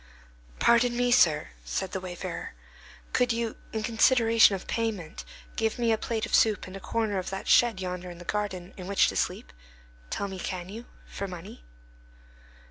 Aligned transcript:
"Pardon 0.57 0.97
me, 0.97 1.11
sir," 1.11 1.49
said 1.63 1.91
the 1.91 1.99
wayfarer, 1.99 2.55
"Could 3.13 3.31
you, 3.31 3.57
in 3.71 3.83
consideration 3.83 4.55
of 4.55 4.65
payment, 4.65 5.23
give 5.55 5.77
me 5.77 5.91
a 5.91 5.97
plate 5.99 6.25
of 6.25 6.33
soup 6.33 6.65
and 6.65 6.75
a 6.75 6.79
corner 6.79 7.19
of 7.19 7.29
that 7.29 7.47
shed 7.47 7.79
yonder 7.79 8.09
in 8.09 8.17
the 8.17 8.25
garden, 8.25 8.73
in 8.77 8.87
which 8.87 9.09
to 9.09 9.15
sleep? 9.15 9.53
Tell 10.09 10.27
me; 10.27 10.39
can 10.39 10.69
you? 10.69 10.85
For 11.05 11.27
money?" 11.27 11.63